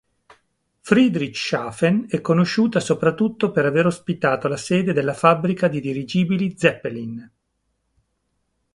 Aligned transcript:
Friedrichshafen 0.79 2.07
è 2.09 2.21
conosciuta 2.21 2.79
soprattutto 2.79 3.51
per 3.51 3.65
aver 3.67 3.85
ospitato 3.85 4.47
la 4.47 4.57
sede 4.57 4.93
della 4.93 5.13
fabbrica 5.13 5.67
di 5.67 5.79
dirigibili 5.79 6.57
Zeppelin. 6.57 7.31